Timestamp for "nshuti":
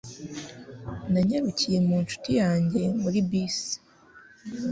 2.03-2.31